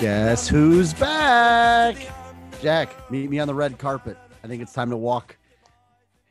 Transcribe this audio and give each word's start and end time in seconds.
Guess 0.00 0.48
who's 0.48 0.94
back? 0.94 1.94
Jack, 2.62 3.10
meet 3.10 3.28
me 3.28 3.38
on 3.38 3.46
the 3.46 3.54
red 3.54 3.76
carpet. 3.76 4.16
I 4.42 4.46
think 4.46 4.62
it's 4.62 4.72
time 4.72 4.88
to 4.88 4.96
walk. 4.96 5.36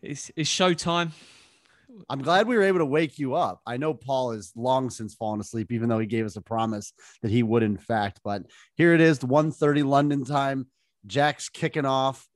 It's, 0.02 0.32
it's 0.36 0.50
showtime. 0.50 1.12
I'm 2.10 2.24
glad 2.24 2.48
we 2.48 2.58
were 2.58 2.64
able 2.64 2.80
to 2.80 2.86
wake 2.86 3.20
you 3.20 3.36
up. 3.36 3.62
I 3.68 3.78
know 3.78 3.94
Paul 3.94 4.32
is 4.32 4.52
long 4.56 4.90
since 4.90 5.14
fallen 5.14 5.40
asleep, 5.40 5.72
even 5.72 5.88
though 5.88 6.00
he 6.00 6.08
gave 6.08 6.26
us 6.26 6.36
a 6.36 6.42
promise 6.42 6.94
that 7.22 7.30
he 7.30 7.44
would, 7.44 7.62
in 7.62 7.78
fact. 7.78 8.22
But 8.24 8.42
here 8.74 8.96
it 8.96 9.02
is, 9.02 9.20
1:30 9.20 9.86
London 9.86 10.26
time. 10.26 10.66
Jack's 11.06 11.48
kicking 11.48 11.86
off 11.86 12.28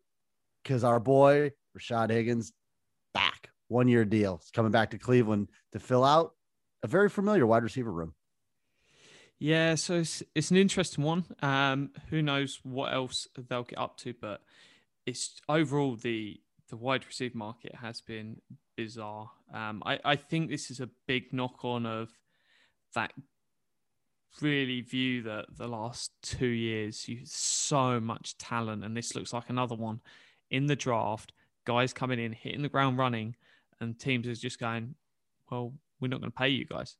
because 0.62 0.84
our 0.84 1.00
boy 1.00 1.54
Rashard 1.76 2.12
Higgins 2.12 2.54
back, 3.16 3.50
one 3.70 3.88
year 3.88 4.06
deal. 4.06 4.38
He's 4.38 4.52
coming 4.52 4.72
back 4.72 4.92
to 4.92 5.00
Cleveland 5.00 5.50
to 5.72 5.80
fill 5.80 6.04
out 6.04 6.36
a 6.84 6.88
very 6.88 7.10
familiar 7.10 7.48
wide 7.48 7.64
receiver 7.64 7.92
room. 7.92 8.14
Yeah, 9.44 9.76
so 9.76 9.96
it's, 9.96 10.24
it's 10.36 10.52
an 10.52 10.56
interesting 10.58 11.04
one. 11.04 11.26
Um, 11.42 11.90
who 12.10 12.22
knows 12.22 12.62
what 12.64 12.94
else 12.94 13.28
they'll 13.50 13.64
get 13.64 13.78
up 13.78 13.98
to, 13.98 14.14
but 14.14 14.40
it's 15.06 15.42
overall 15.50 15.98
the 15.98 16.40
the 16.70 16.78
wide 16.78 17.06
receiver 17.06 17.38
market 17.38 17.76
has 17.76 18.00
been 18.00 18.38
bizarre. 18.78 19.30
Um, 19.54 19.84
I, 19.86 20.00
I 20.06 20.16
think 20.16 20.50
this 20.50 20.72
is 20.72 20.80
a 20.80 20.90
big 21.10 21.34
knock 21.34 21.66
on 21.66 21.86
of 21.86 22.10
that 22.96 23.12
really 24.40 24.80
view 24.80 25.24
that 25.24 25.48
the 25.58 25.68
last 25.68 26.14
two 26.22 26.48
years 26.48 27.10
you 27.10 27.20
so 27.26 28.00
much 28.00 28.38
talent 28.38 28.86
and 28.86 28.96
this 28.96 29.14
looks 29.14 29.34
like 29.34 29.50
another 29.50 29.76
one 29.76 30.00
in 30.52 30.68
the 30.68 30.76
draft 30.76 31.34
guys 31.66 31.92
coming 31.92 32.18
in 32.18 32.32
hitting 32.32 32.62
the 32.62 32.70
ground 32.70 32.98
running 32.98 33.36
and 33.82 34.00
teams 34.00 34.26
is 34.26 34.40
just 34.40 34.60
going 34.60 34.96
well 35.52 35.72
we're 36.00 36.08
not 36.08 36.20
going 36.20 36.32
to 36.32 36.36
pay 36.36 36.50
you 36.50 36.66
guys 36.66 36.96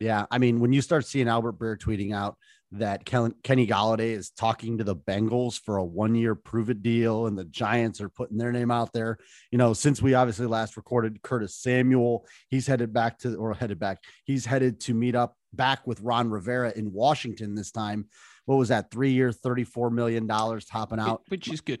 Yeah, 0.00 0.26
I 0.30 0.38
mean, 0.38 0.60
when 0.60 0.72
you 0.72 0.80
start 0.80 1.06
seeing 1.06 1.28
Albert 1.28 1.58
Breer 1.58 1.76
tweeting 1.76 2.14
out 2.14 2.36
that 2.72 3.04
Ken- 3.04 3.34
Kenny 3.42 3.66
Golladay 3.66 4.10
is 4.10 4.30
talking 4.30 4.78
to 4.78 4.84
the 4.84 4.94
Bengals 4.94 5.58
for 5.58 5.78
a 5.78 5.84
one-year 5.84 6.34
prove-it 6.34 6.82
deal, 6.82 7.26
and 7.26 7.36
the 7.36 7.46
Giants 7.46 8.00
are 8.00 8.08
putting 8.08 8.36
their 8.36 8.52
name 8.52 8.70
out 8.70 8.92
there, 8.92 9.18
you 9.50 9.58
know, 9.58 9.72
since 9.72 10.02
we 10.02 10.14
obviously 10.14 10.46
last 10.46 10.76
recorded 10.76 11.22
Curtis 11.22 11.56
Samuel, 11.56 12.26
he's 12.48 12.66
headed 12.66 12.92
back 12.92 13.18
to 13.20 13.34
or 13.36 13.54
headed 13.54 13.78
back, 13.78 14.02
he's 14.24 14.44
headed 14.44 14.80
to 14.80 14.94
meet 14.94 15.14
up 15.14 15.34
back 15.52 15.86
with 15.86 16.00
Ron 16.00 16.30
Rivera 16.30 16.72
in 16.76 16.92
Washington 16.92 17.54
this 17.54 17.70
time. 17.70 18.06
What 18.44 18.56
was 18.56 18.68
that? 18.68 18.90
Three-year, 18.90 19.32
thirty-four 19.32 19.90
million 19.90 20.26
dollars 20.26 20.64
topping 20.64 21.00
out 21.00 21.22
which 21.28 21.48
is 21.48 21.60
good 21.60 21.80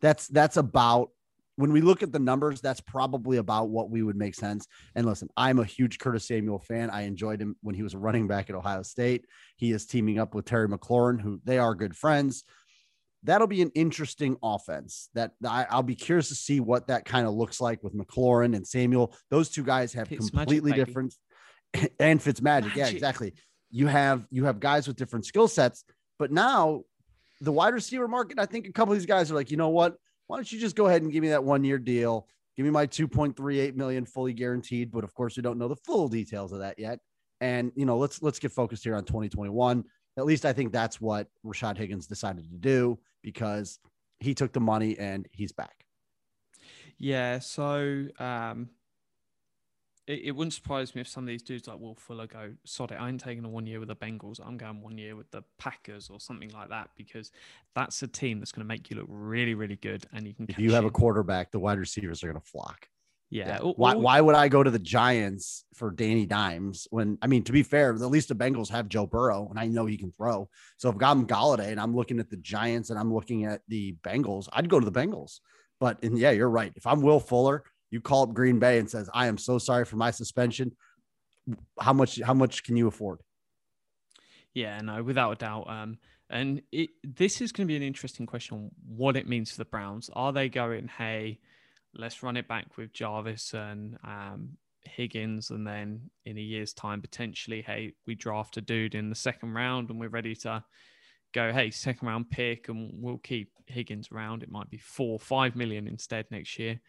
that's 0.00 0.28
that's 0.28 0.56
about 0.56 1.10
when 1.58 1.72
we 1.72 1.80
look 1.80 2.04
at 2.04 2.12
the 2.12 2.20
numbers, 2.20 2.60
that's 2.60 2.80
probably 2.80 3.38
about 3.38 3.68
what 3.68 3.90
we 3.90 4.04
would 4.04 4.14
make 4.14 4.36
sense. 4.36 4.68
And 4.94 5.04
listen, 5.04 5.28
I'm 5.36 5.58
a 5.58 5.64
huge 5.64 5.98
Curtis 5.98 6.24
Samuel 6.24 6.60
fan. 6.60 6.88
I 6.88 7.02
enjoyed 7.02 7.42
him 7.42 7.56
when 7.62 7.74
he 7.74 7.82
was 7.82 7.94
a 7.94 7.98
running 7.98 8.28
back 8.28 8.48
at 8.48 8.54
Ohio 8.54 8.82
State. 8.82 9.24
He 9.56 9.72
is 9.72 9.84
teaming 9.84 10.20
up 10.20 10.36
with 10.36 10.44
Terry 10.44 10.68
McLaurin, 10.68 11.20
who 11.20 11.40
they 11.42 11.58
are 11.58 11.74
good 11.74 11.96
friends. 11.96 12.44
That'll 13.24 13.48
be 13.48 13.60
an 13.60 13.72
interesting 13.74 14.36
offense. 14.40 15.08
That 15.14 15.32
I, 15.44 15.66
I'll 15.68 15.82
be 15.82 15.96
curious 15.96 16.28
to 16.28 16.36
see 16.36 16.60
what 16.60 16.86
that 16.86 17.04
kind 17.04 17.26
of 17.26 17.34
looks 17.34 17.60
like 17.60 17.82
with 17.82 17.92
McLaurin 17.92 18.54
and 18.54 18.64
Samuel. 18.64 19.12
Those 19.28 19.48
two 19.48 19.64
guys 19.64 19.92
have 19.94 20.08
completely 20.08 20.70
baby. 20.70 20.84
different 20.84 21.14
and 21.98 22.20
Fitzmagic. 22.20 22.76
Yeah, 22.76 22.84
Magic. 22.84 22.94
exactly. 22.94 23.34
You 23.72 23.88
have 23.88 24.28
you 24.30 24.44
have 24.44 24.60
guys 24.60 24.86
with 24.86 24.96
different 24.96 25.26
skill 25.26 25.48
sets, 25.48 25.82
but 26.20 26.30
now 26.30 26.82
the 27.40 27.50
wide 27.50 27.74
receiver 27.74 28.06
market, 28.06 28.38
I 28.38 28.46
think 28.46 28.68
a 28.68 28.72
couple 28.72 28.92
of 28.92 28.98
these 29.00 29.06
guys 29.06 29.32
are 29.32 29.34
like, 29.34 29.50
you 29.50 29.56
know 29.56 29.70
what? 29.70 29.96
Why 30.28 30.36
don't 30.36 30.50
you 30.52 30.60
just 30.60 30.76
go 30.76 30.86
ahead 30.86 31.02
and 31.02 31.10
give 31.10 31.22
me 31.22 31.30
that 31.30 31.42
one 31.42 31.64
year 31.64 31.78
deal? 31.78 32.28
Give 32.56 32.64
me 32.64 32.70
my 32.70 32.86
2.38 32.86 33.74
million 33.74 34.04
fully 34.04 34.32
guaranteed, 34.32 34.92
but 34.92 35.04
of 35.04 35.14
course 35.14 35.36
we 35.36 35.42
don't 35.42 35.58
know 35.58 35.68
the 35.68 35.76
full 35.76 36.08
details 36.08 36.52
of 36.52 36.60
that 36.60 36.78
yet. 36.78 37.00
And 37.40 37.72
you 37.74 37.86
know, 37.86 37.98
let's 37.98 38.22
let's 38.22 38.38
get 38.38 38.52
focused 38.52 38.84
here 38.84 38.94
on 38.94 39.04
2021. 39.04 39.84
At 40.16 40.26
least 40.26 40.44
I 40.44 40.52
think 40.52 40.72
that's 40.72 41.00
what 41.00 41.28
Rashard 41.44 41.76
Higgins 41.76 42.06
decided 42.06 42.50
to 42.50 42.58
do 42.58 42.98
because 43.22 43.78
he 44.18 44.34
took 44.34 44.52
the 44.52 44.60
money 44.60 44.98
and 44.98 45.26
he's 45.32 45.52
back. 45.52 45.84
Yeah, 46.98 47.38
so 47.38 48.06
um, 48.18 48.70
it, 50.08 50.20
it 50.24 50.30
wouldn't 50.32 50.54
surprise 50.54 50.94
me 50.94 51.00
if 51.02 51.08
some 51.08 51.24
of 51.24 51.28
these 51.28 51.42
dudes 51.42 51.68
like 51.68 51.78
Will 51.78 51.94
Fuller 51.94 52.26
go, 52.26 52.52
sod 52.64 52.90
it, 52.90 52.96
I 52.96 53.08
ain't 53.08 53.20
taking 53.20 53.44
a 53.44 53.48
one 53.48 53.66
year 53.66 53.78
with 53.78 53.88
the 53.88 53.96
Bengals. 53.96 54.40
I'm 54.44 54.56
going 54.56 54.80
one 54.80 54.98
year 54.98 55.14
with 55.14 55.30
the 55.30 55.42
Packers 55.58 56.08
or 56.10 56.18
something 56.18 56.50
like 56.50 56.70
that 56.70 56.90
because 56.96 57.30
that's 57.74 58.02
a 58.02 58.08
team 58.08 58.38
that's 58.40 58.50
going 58.50 58.64
to 58.64 58.68
make 58.68 58.90
you 58.90 58.96
look 58.96 59.06
really, 59.08 59.54
really 59.54 59.76
good. 59.76 60.06
And 60.12 60.26
you 60.26 60.34
can, 60.34 60.46
If 60.48 60.58
you 60.58 60.72
have 60.72 60.84
a 60.84 60.90
quarterback, 60.90 61.50
the 61.52 61.60
wide 61.60 61.78
receivers 61.78 62.24
are 62.24 62.28
going 62.32 62.40
to 62.40 62.46
flock. 62.46 62.88
yeah, 63.30 63.58
or- 63.58 63.74
Why, 63.74 63.94
why 63.94 64.20
would 64.22 64.34
I 64.34 64.48
go 64.48 64.62
to 64.62 64.70
the 64.70 64.78
Giants 64.78 65.64
for 65.74 65.90
Danny 65.90 66.24
Dimes 66.24 66.88
when 66.90 67.18
I 67.20 67.26
mean 67.26 67.44
to 67.44 67.52
be 67.52 67.62
fair, 67.62 67.92
at 67.92 68.00
least 68.00 68.28
the 68.28 68.34
Bengals 68.34 68.70
have 68.70 68.88
Joe 68.88 69.06
Burrow 69.06 69.48
and 69.50 69.58
I 69.58 69.66
know 69.66 69.84
he 69.84 69.98
can 69.98 70.12
throw. 70.12 70.48
So 70.78 70.88
if 70.88 70.96
I'm 71.02 71.26
Golladay 71.26 71.68
and 71.70 71.78
I'm 71.78 71.94
looking 71.94 72.18
at 72.18 72.30
the 72.30 72.38
Giants 72.38 72.88
and 72.88 72.98
I'm 72.98 73.12
looking 73.12 73.44
at 73.44 73.60
the 73.68 73.94
Bengals, 74.02 74.48
I'd 74.54 74.70
go 74.70 74.80
to 74.80 74.88
the 74.88 74.98
Bengals. 75.00 75.40
But 75.80 76.02
and 76.02 76.18
yeah, 76.18 76.30
you're 76.30 76.48
right. 76.50 76.72
If 76.74 76.86
I'm 76.86 77.02
Will 77.02 77.20
Fuller, 77.20 77.62
you 77.90 78.00
call 78.00 78.24
up 78.24 78.34
Green 78.34 78.58
Bay 78.58 78.78
and 78.78 78.90
says, 78.90 79.08
I 79.12 79.26
am 79.26 79.38
so 79.38 79.58
sorry 79.58 79.84
for 79.84 79.96
my 79.96 80.10
suspension. 80.10 80.72
How 81.80 81.92
much 81.92 82.20
how 82.20 82.34
much 82.34 82.64
can 82.64 82.76
you 82.76 82.88
afford? 82.88 83.20
Yeah, 84.54 84.78
no, 84.80 85.02
without 85.02 85.32
a 85.32 85.36
doubt. 85.36 85.70
Um, 85.70 85.98
and 86.30 86.62
it, 86.72 86.90
this 87.02 87.40
is 87.40 87.52
going 87.52 87.66
to 87.66 87.72
be 87.72 87.76
an 87.76 87.82
interesting 87.82 88.26
question 88.26 88.70
what 88.86 89.16
it 89.16 89.28
means 89.28 89.50
for 89.50 89.58
the 89.58 89.64
Browns. 89.64 90.10
Are 90.12 90.32
they 90.32 90.48
going, 90.48 90.88
hey, 90.88 91.38
let's 91.94 92.22
run 92.22 92.36
it 92.36 92.48
back 92.48 92.76
with 92.76 92.92
Jarvis 92.92 93.54
and 93.54 93.96
um, 94.04 94.50
Higgins, 94.84 95.50
and 95.50 95.66
then 95.66 96.10
in 96.26 96.36
a 96.36 96.42
year's 96.42 96.72
time, 96.72 97.00
potentially, 97.00 97.62
hey, 97.62 97.94
we 98.06 98.14
draft 98.14 98.56
a 98.56 98.60
dude 98.60 98.94
in 98.94 99.08
the 99.08 99.14
second 99.14 99.54
round 99.54 99.90
and 99.90 99.98
we're 99.98 100.08
ready 100.08 100.34
to 100.36 100.62
go, 101.32 101.52
hey, 101.52 101.70
second 101.70 102.08
round 102.08 102.30
pick, 102.30 102.68
and 102.68 102.90
we'll 102.94 103.18
keep 103.18 103.52
Higgins 103.66 104.08
around. 104.12 104.42
It 104.42 104.50
might 104.50 104.70
be 104.70 104.78
four, 104.78 105.18
five 105.18 105.56
million 105.56 105.86
instead 105.86 106.26
next 106.30 106.58
year, 106.58 106.80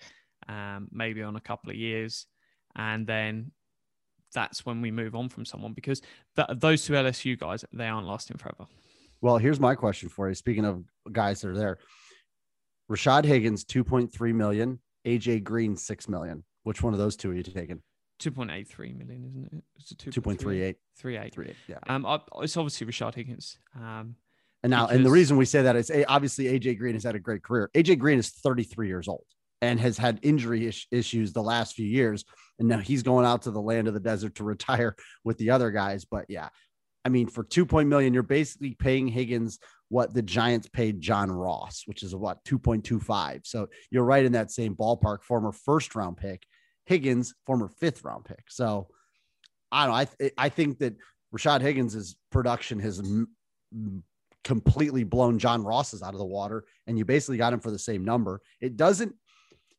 um, 0.49 0.89
maybe 0.91 1.21
on 1.21 1.35
a 1.35 1.39
couple 1.39 1.69
of 1.69 1.77
years. 1.77 2.25
And 2.75 3.07
then 3.07 3.51
that's 4.33 4.65
when 4.65 4.81
we 4.81 4.91
move 4.91 5.15
on 5.15 5.29
from 5.29 5.45
someone 5.45 5.73
because 5.73 6.01
th- 6.35 6.49
those 6.55 6.83
two 6.83 6.93
LSU 6.93 7.39
guys, 7.39 7.63
they 7.71 7.87
aren't 7.87 8.07
lasting 8.07 8.37
forever. 8.37 8.65
Well, 9.21 9.37
here's 9.37 9.59
my 9.59 9.75
question 9.75 10.09
for 10.09 10.27
you. 10.27 10.35
Speaking 10.35 10.65
of 10.65 10.83
guys 11.11 11.41
that 11.41 11.49
are 11.49 11.57
there, 11.57 11.77
Rashard 12.89 13.25
Higgins, 13.25 13.63
2.3 13.65 14.33
million, 14.33 14.79
AJ 15.05 15.43
Green, 15.43 15.75
6 15.77 16.09
million. 16.09 16.43
Which 16.63 16.81
one 16.81 16.93
of 16.93 16.99
those 16.99 17.15
two 17.15 17.31
are 17.31 17.33
you 17.33 17.43
taking? 17.43 17.81
2.83 18.21 18.97
million, 18.97 19.25
isn't 19.25 19.49
it? 19.53 19.63
It's 19.77 19.91
a 19.91 19.95
2.38. 19.95 20.75
38. 20.97 21.33
Three. 21.33 21.55
Yeah. 21.67 21.77
Um, 21.87 22.05
I, 22.05 22.19
it's 22.41 22.57
obviously 22.57 22.87
Rashard 22.87 23.15
Higgins. 23.15 23.57
Um, 23.75 24.15
And 24.63 24.71
now, 24.71 24.87
and 24.87 25.05
the 25.05 25.09
reason 25.09 25.37
we 25.37 25.45
say 25.45 25.61
that 25.61 25.75
is 25.75 25.91
obviously 26.07 26.45
AJ 26.45 26.77
Green 26.79 26.93
has 26.93 27.03
had 27.03 27.15
a 27.15 27.19
great 27.19 27.43
career. 27.43 27.69
AJ 27.75 27.99
Green 27.99 28.19
is 28.19 28.29
33 28.29 28.87
years 28.87 29.07
old 29.07 29.25
and 29.61 29.79
has 29.79 29.97
had 29.97 30.19
injury 30.21 30.67
is- 30.67 30.87
issues 30.91 31.33
the 31.33 31.43
last 31.43 31.75
few 31.75 31.85
years. 31.85 32.23
And 32.59 32.67
now 32.67 32.79
he's 32.79 33.03
going 33.03 33.25
out 33.25 33.43
to 33.43 33.51
the 33.51 33.61
land 33.61 33.87
of 33.87 33.93
the 33.93 33.99
desert 33.99 34.35
to 34.35 34.43
retire 34.55 34.95
with 35.23 35.37
the 35.37 35.51
other 35.51 35.71
guys. 35.71 36.05
But 36.05 36.25
yeah, 36.29 36.49
I 37.05 37.09
mean, 37.09 37.27
for 37.27 37.43
2. 37.43 37.65
million, 37.85 38.13
you're 38.13 38.23
basically 38.23 38.75
paying 38.75 39.07
Higgins 39.07 39.59
what 39.89 40.13
the 40.13 40.21
Giants 40.21 40.69
paid 40.69 41.01
John 41.01 41.31
Ross, 41.31 41.83
which 41.85 42.03
is 42.03 42.15
what 42.15 42.43
2.25. 42.45 43.41
So 43.45 43.67
you're 43.89 44.03
right 44.03 44.23
in 44.25 44.33
that 44.33 44.51
same 44.51 44.75
ballpark. 44.75 45.23
Former 45.23 45.51
first 45.51 45.95
round 45.95 46.17
pick, 46.17 46.43
Higgins, 46.85 47.33
former 47.45 47.69
fifth 47.79 48.03
round 48.03 48.25
pick. 48.25 48.43
So 48.49 48.87
I 49.71 49.85
don't 49.85 49.93
know. 49.93 49.97
I, 49.97 50.05
th- 50.05 50.33
I 50.37 50.49
think 50.49 50.79
that 50.79 50.95
Rashard 51.35 51.61
Higgins' 51.61 52.15
production 52.31 52.79
has 52.79 52.99
m- 52.99 53.29
m- 53.73 54.03
completely 54.43 55.03
blown 55.03 55.39
John 55.39 55.63
Ross's 55.63 56.01
out 56.01 56.13
of 56.13 56.19
the 56.19 56.25
water, 56.25 56.65
and 56.87 56.97
you 56.97 57.05
basically 57.05 57.37
got 57.37 57.53
him 57.53 57.59
for 57.59 57.71
the 57.71 57.79
same 57.79 58.03
number. 58.03 58.41
It 58.61 58.77
doesn't. 58.77 59.13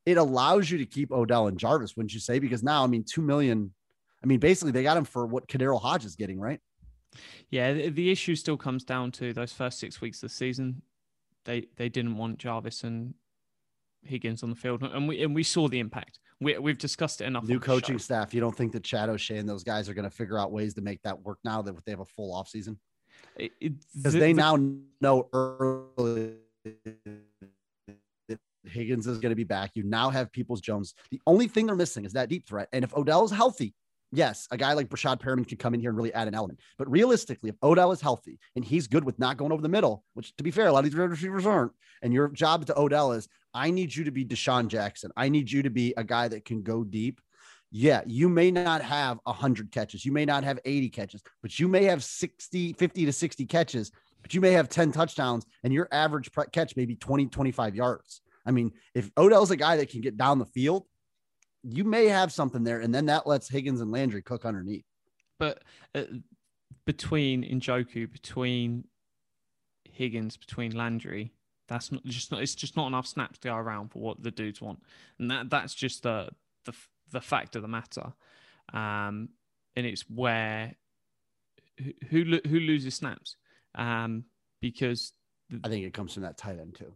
It 0.07 0.17
allows 0.17 0.71
you 0.71 0.79
to 0.79 0.87
keep 0.87 1.13
Odell 1.13 1.47
and 1.49 1.59
Jarvis, 1.59 1.97
wouldn't 1.97 2.15
you 2.15 2.21
say? 2.21 2.39
Because 2.39 2.63
now, 2.63 2.83
I 2.83 2.87
mean, 2.87 3.05
two 3.05 3.21
million. 3.23 3.73
I 4.23 4.27
mean, 4.27 4.39
basically, 4.41 4.73
they 4.73 4.83
got 4.83 4.97
him 4.97 5.05
for 5.05 5.27
what 5.27 5.47
KhaDarel 5.49 5.81
Hodge 5.81 6.05
is 6.05 6.17
getting, 6.17 6.39
right? 6.41 6.61
yeah, 7.51 7.73
the, 7.73 7.89
the 7.91 8.11
issue 8.11 8.37
still 8.37 8.57
comes 8.57 8.85
down 8.85 9.11
to 9.13 9.33
those 9.33 9.53
first 9.53 9.79
six 9.81 10.01
weeks 10.01 10.19
of 10.23 10.29
the 10.31 10.35
season. 10.35 10.83
They 11.45 11.67
they 11.77 11.89
didn't 11.89 12.17
want 12.17 12.39
Jarvis 12.39 12.85
and 12.85 13.15
Higgins 14.05 14.43
on 14.43 14.51
the 14.51 14.57
field, 14.57 14.83
and 14.83 15.09
we 15.09 15.23
and 15.23 15.35
we 15.35 15.43
saw 15.43 15.69
the 15.69 15.79
impact. 15.81 16.19
we, 16.41 16.57
we've 16.59 16.79
discussed 16.79 17.21
it 17.21 17.25
enough. 17.25 17.45
New 17.45 17.59
coaching 17.61 17.99
staff. 17.99 18.33
You 18.33 18.41
don't 18.41 18.57
think 18.57 18.73
that 18.73 18.85
Chad 18.85 19.09
O'Shea 19.09 19.39
and 19.39 19.49
those 19.49 19.65
guys 19.65 19.89
are 19.89 19.95
going 19.95 20.09
to 20.09 20.15
figure 20.15 20.39
out 20.39 20.53
ways 20.53 20.75
to 20.75 20.81
make 20.83 21.03
that 21.03 21.21
work 21.23 21.39
now 21.45 21.61
that 21.63 21.85
they 21.85 21.93
have 21.93 22.01
a 22.01 22.05
full 22.05 22.33
offseason? 22.35 22.77
It- 23.37 23.53
it- 23.61 23.75
Because 23.97 24.13
the- 24.15 24.21
they 24.21 24.33
the- 24.33 24.39
now 24.41 24.57
know 25.01 25.29
early 25.33 26.37
Higgins 28.65 29.07
is 29.07 29.19
going 29.19 29.31
to 29.31 29.37
be 29.37 29.45
back. 29.45 29.71
You 29.75 29.83
now 29.85 30.11
have 30.11 30.33
Peoples 30.33 30.61
Jones. 30.61 30.95
The 31.11 31.21
only 31.27 31.49
thing 31.49 31.67
they're 31.67 31.77
missing 31.77 32.05
is 32.05 32.13
that 32.13 32.29
deep 32.29 32.47
threat. 32.47 32.69
And 32.73 32.85
if 32.85 32.95
Odell 32.95 33.25
is 33.25 33.31
healthy, 33.31 33.75
yes, 34.13 34.47
a 34.51 34.57
guy 34.57 34.73
like 34.73 34.89
Breshad 34.89 35.21
Perriman 35.21 35.49
could 35.49 35.59
come 35.59 35.75
in 35.75 35.81
here 35.81 35.91
and 35.91 35.97
really 35.97 36.13
add 36.15 36.29
an 36.29 36.35
element. 36.35 36.61
But 36.79 36.91
realistically, 36.91 37.51
if 37.51 37.57
Odell 37.63 37.93
is 37.93 38.01
healthy 38.01 38.39
and 38.57 38.65
he's 38.65 38.87
good 38.87 39.05
with 39.05 39.19
not 39.19 39.37
going 39.37 39.53
over 39.53 39.63
the 39.63 39.69
middle, 39.69 40.05
which 40.15 40.35
to 40.37 40.45
be 40.45 40.51
fair, 40.51 40.67
a 40.67 40.73
lot 40.73 40.85
of 40.85 40.91
these 40.91 40.95
receivers 40.95 41.47
aren't, 41.47 41.73
and 42.03 42.13
your 42.13 42.29
job 42.29 42.67
to 42.67 42.79
Odell 42.79 43.13
is, 43.13 43.29
I 43.53 43.71
need 43.71 43.95
you 43.95 44.05
to 44.05 44.11
be 44.11 44.25
DeSean 44.25 44.69
Jackson. 44.69 45.11
I 45.17 45.29
need 45.29 45.51
you 45.51 45.63
to 45.63 45.71
be 45.71 45.95
a 45.97 46.05
guy 46.05 46.29
that 46.29 46.45
can 46.45 46.63
go 46.63 46.85
deep. 46.85 47.21
Yeah, 47.73 48.03
you 48.05 48.29
may 48.29 48.51
not 48.51 48.83
have 48.83 49.21
100 49.25 49.71
catches. 49.71 50.05
You 50.05 50.13
may 50.13 50.25
not 50.25 50.43
have 50.43 50.59
80 50.65 50.89
catches, 50.89 51.23
but 51.41 51.59
you 51.59 51.69
may 51.69 51.85
have 51.85 52.03
60, 52.03 52.73
50 52.73 53.07
to 53.07 53.13
60 53.13 53.47
catches, 53.47 53.93
but 54.23 54.35
you 54.35 54.41
may 54.41 54.53
have 54.53 54.69
10 54.69 54.91
touchdowns 54.93 55.47
and 55.63 55.73
your 55.73 55.89
average 55.93 56.31
catch 56.53 56.77
may 56.77 56.85
be 56.85 56.97
20, 56.97 57.27
25 57.27 57.77
yards. 57.77 58.23
I 58.47 58.51
mean, 58.51 58.73
if 58.95 59.11
Odell's 59.17 59.51
a 59.51 59.57
guy 59.57 59.77
that 59.77 59.91
can 59.91 60.01
get 60.01 60.17
down 60.17 60.39
the 60.39 60.47
field, 60.47 60.85
you 61.63 61.85
may 61.85 62.07
have 62.07 62.33
something 62.33 62.65
there. 62.65 62.81
And 62.81 62.95
then 62.95 63.07
that 63.07 63.27
lets 63.27 63.49
Higgins 63.49 63.81
and 63.81 63.91
Landry 63.91 64.23
cook 64.23 64.45
underneath. 64.45 64.85
but 65.39 65.63
uh, 65.95 66.05
between 66.87 67.45
Njoku, 67.45 68.11
between 68.11 68.85
Higgins, 69.85 70.37
between 70.37 70.73
Landry, 70.73 71.33
that's 71.69 71.93
not 71.93 72.05
just 72.05 72.33
not. 72.33 72.43
It's 72.43 72.55
just 72.55 72.77
not 72.77 72.89
enough 72.89 73.07
snaps 73.07 73.39
to 73.39 73.49
go 73.49 73.55
around 73.55 73.93
for 73.93 74.01
what 74.01 74.23
the 74.23 74.31
dudes 74.31 74.61
want, 74.61 74.83
and 75.19 75.31
that 75.31 75.51
that's 75.51 75.75
just 75.75 76.03
the 76.03 76.29
the 76.65 76.73
the 77.13 77.21
fact 77.21 77.55
of 77.55 77.63
the 77.63 77.69
matter. 77.69 78.13
Um, 78.73 79.29
and 79.77 79.87
it's 79.87 80.03
where 80.03 80.75
who 81.79 81.93
who, 82.09 82.41
who 82.49 82.61
loses 82.61 82.97
snaps, 82.97 83.37
um, 83.77 84.25
because 84.61 85.13
I 85.63 85.69
think 85.69 85.87
it 85.87 85.95
comes 85.95 86.15
from 86.15 86.25
that 86.25 86.37
tight 86.37 86.59
end 86.59 86.75
too. 86.75 86.93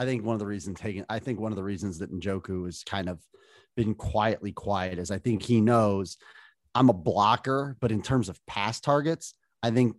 I 0.00 0.06
think 0.06 0.24
one 0.24 0.32
of 0.32 0.38
the 0.38 0.46
reasons 0.46 0.80
Higgins, 0.80 1.04
I 1.10 1.18
think 1.18 1.38
one 1.38 1.52
of 1.52 1.56
the 1.56 1.62
reasons 1.62 1.98
that 1.98 2.10
Njoku 2.10 2.64
has 2.64 2.82
kind 2.84 3.06
of 3.06 3.20
been 3.76 3.94
quietly 3.94 4.50
quiet 4.50 4.98
is 4.98 5.10
I 5.10 5.18
think 5.18 5.42
he 5.42 5.60
knows 5.60 6.16
I'm 6.74 6.88
a 6.88 6.94
blocker, 6.94 7.76
but 7.80 7.92
in 7.92 8.00
terms 8.00 8.30
of 8.30 8.40
pass 8.46 8.80
targets, 8.80 9.34
I 9.62 9.70
think 9.70 9.96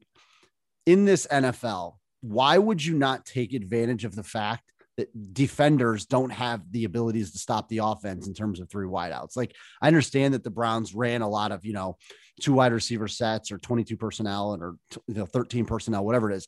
in 0.87 1.05
this 1.05 1.27
NFL, 1.31 1.97
why 2.21 2.57
would 2.57 2.83
you 2.83 2.97
not 2.97 3.27
take 3.27 3.53
advantage 3.53 4.03
of 4.03 4.15
the 4.15 4.23
fact 4.23 4.63
that 4.97 5.33
defenders 5.35 6.07
don't 6.07 6.31
have 6.31 6.63
the 6.71 6.85
abilities 6.85 7.31
to 7.33 7.37
stop 7.37 7.69
the 7.69 7.81
offense 7.83 8.25
in 8.25 8.33
terms 8.33 8.59
of 8.59 8.71
three 8.71 8.87
wideouts? 8.87 9.37
Like 9.37 9.55
I 9.83 9.87
understand 9.87 10.33
that 10.33 10.43
the 10.43 10.49
Browns 10.49 10.95
ran 10.95 11.21
a 11.21 11.29
lot 11.29 11.51
of, 11.51 11.63
you 11.63 11.73
know, 11.73 11.97
two 12.39 12.53
wide 12.53 12.73
receiver 12.73 13.07
sets 13.07 13.51
or 13.51 13.59
22 13.59 13.97
personnel 13.97 14.57
or 14.59 14.77
you 15.07 15.13
know, 15.13 15.27
13 15.27 15.65
personnel, 15.65 16.03
whatever 16.03 16.31
it 16.31 16.37
is. 16.37 16.47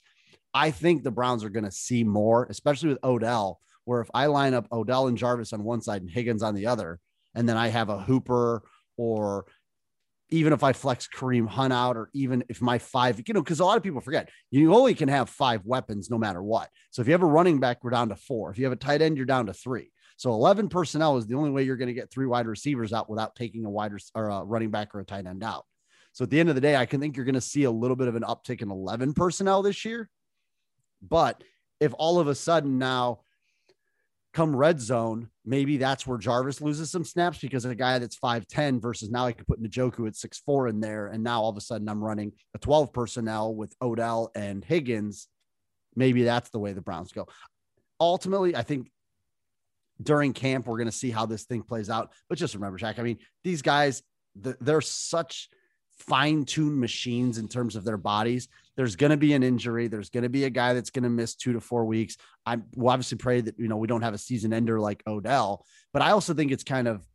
I 0.54 0.72
think 0.72 1.04
the 1.04 1.12
Browns 1.12 1.44
are 1.44 1.50
going 1.50 1.66
to 1.66 1.72
see 1.72 2.04
more, 2.04 2.46
especially 2.50 2.90
with 2.90 3.04
Odell, 3.04 3.60
where 3.86 4.02
if 4.02 4.10
I 4.14 4.28
line 4.28 4.54
up 4.54 4.68
Odell 4.72 5.08
and 5.08 5.18
Jarvis 5.18 5.54
on 5.54 5.64
one 5.64 5.82
side 5.82 6.02
and 6.02 6.12
Higgins 6.12 6.44
on 6.44 6.56
the 6.56 6.68
other, 6.68 7.00
and 7.36 7.50
then 7.50 7.58
I 7.58 7.70
have 7.70 7.90
a 7.90 8.00
Hooper 8.00 8.64
or 8.98 9.46
even 10.30 10.54
if 10.54 10.64
I 10.64 10.74
flex 10.74 11.08
Kareem 11.08 11.48
Hunt 11.48 11.72
out, 11.72 11.96
or 11.96 12.10
even 12.14 12.44
if 12.50 12.60
my 12.60 12.80
five, 12.80 13.22
you 13.28 13.34
know, 13.34 13.42
because 13.42 13.60
a 13.60 13.66
lot 13.66 13.78
of 13.78 13.84
people 13.84 14.02
forget 14.02 14.30
you 14.50 14.74
only 14.74 14.96
can 14.96 15.10
have 15.10 15.30
five 15.30 15.62
weapons 15.64 16.10
no 16.10 16.18
matter 16.18 16.42
what. 16.42 16.70
So 16.90 17.02
if 17.02 17.08
you 17.08 17.12
have 17.12 17.22
a 17.22 17.28
running 17.28 17.60
back, 17.60 17.84
we're 17.84 17.92
down 17.92 18.10
to 18.10 18.16
four. 18.16 18.50
If 18.50 18.58
you 18.58 18.64
have 18.64 18.74
a 18.74 18.78
tight 18.78 19.02
end, 19.02 19.16
you're 19.18 19.28
down 19.28 19.46
to 19.46 19.54
three. 19.54 19.92
So 20.18 20.32
11 20.32 20.70
personnel 20.70 21.18
is 21.18 21.28
the 21.28 21.36
only 21.36 21.52
way 21.52 21.64
you're 21.64 21.78
going 21.78 21.88
to 21.88 21.94
get 21.94 22.12
three 22.12 22.26
wide 22.26 22.48
receivers 22.48 22.94
out 22.94 23.10
without 23.10 23.36
taking 23.36 23.66
a 23.66 23.70
wide 23.70 23.94
rec- 23.94 24.02
or 24.16 24.30
a 24.30 24.44
running 24.44 24.72
back 24.72 24.96
or 24.96 25.02
a 25.02 25.06
tight 25.06 25.26
end 25.26 25.44
out. 25.44 25.66
So 26.14 26.24
at 26.24 26.30
the 26.30 26.40
end 26.40 26.50
of 26.50 26.56
the 26.56 26.62
day, 26.62 26.76
I 26.76 26.86
can 26.86 27.00
think 27.00 27.16
you're 27.16 27.26
going 27.26 27.36
to 27.36 27.42
see 27.42 27.64
a 27.64 27.72
little 27.72 27.96
bit 27.96 28.08
of 28.08 28.16
an 28.16 28.24
uptick 28.24 28.62
in 28.62 28.72
11 28.72 29.14
personnel 29.14 29.62
this 29.62 29.84
year. 29.86 30.10
But 31.08 31.44
if 31.80 31.94
all 31.98 32.20
of 32.20 32.28
a 32.28 32.36
sudden 32.36 32.78
now 32.78 33.22
come 34.34 34.56
red 34.56 34.82
zone, 34.82 35.30
maybe 35.46 35.78
that's 35.78 36.08
where 36.08 36.18
Jarvis 36.18 36.62
loses 36.62 36.90
some 36.90 37.04
snaps 37.04 37.38
because 37.38 37.66
a 37.66 37.76
guy 37.76 38.00
that's 38.00 38.18
5'10 38.18 38.82
versus 38.82 39.12
now 39.12 39.26
I 39.26 39.32
could 39.32 39.48
put 39.48 39.62
Njoku 39.62 40.08
at 40.08 40.14
6'4 40.14 40.70
in 40.70 40.80
there. 40.80 41.08
And 41.08 41.24
now 41.24 41.42
all 41.42 41.50
of 41.50 41.58
a 41.58 41.62
sudden 41.62 41.88
I'm 41.88 42.04
running 42.04 42.32
a 42.56 42.58
12 42.58 42.94
personnel 42.94 43.54
with 43.54 43.76
Odell 43.82 44.32
and 44.36 44.64
Higgins. 44.66 45.28
Maybe 45.96 46.24
that's 46.24 46.50
the 46.50 46.60
way 46.60 46.74
the 46.74 46.82
Browns 46.82 47.12
go. 47.12 47.28
Ultimately, 48.00 48.56
I 48.56 48.64
think 48.64 48.90
during 50.02 50.34
camp, 50.34 50.66
we're 50.66 50.78
going 50.78 50.90
to 50.90 50.92
see 50.92 51.12
how 51.12 51.26
this 51.26 51.44
thing 51.44 51.62
plays 51.62 51.90
out. 51.90 52.12
But 52.28 52.38
just 52.38 52.56
remember, 52.56 52.78
Jack, 52.78 52.98
I 52.98 53.04
mean, 53.04 53.20
these 53.44 53.62
guys, 53.62 54.02
they're 54.36 54.82
such 54.82 55.50
fine 56.00 56.46
tuned 56.46 56.80
machines 56.80 57.38
in 57.38 57.48
terms 57.48 57.76
of 57.76 57.84
their 57.84 57.98
bodies. 57.98 58.48
There's 58.76 58.96
going 58.96 59.12
to 59.12 59.18
be 59.18 59.34
an 59.34 59.44
injury. 59.44 59.88
There's 59.88 60.10
going 60.10 60.24
to 60.24 60.30
be 60.30 60.46
a 60.46 60.50
guy 60.50 60.74
that's 60.74 60.90
going 60.90 61.04
to 61.04 61.10
miss 61.10 61.36
two 61.36 61.54
to 61.54 61.60
four 61.60 61.86
weeks. 61.86 62.18
I 62.46 62.58
will 62.76 62.90
obviously 62.90 63.18
pray 63.18 63.42
that, 63.42 63.60
you 63.60 63.68
know, 63.68 63.78
we 63.78 63.88
don't 63.88 64.02
have 64.02 64.14
a 64.14 64.20
season 64.20 64.54
ender 64.54 64.80
like 64.80 65.04
Odell, 65.08 65.66
but 65.92 66.02
I 66.02 66.12
also 66.12 66.34
think 66.34 66.52
it's 66.52 66.64
kind 66.64 66.88
of 66.88 67.06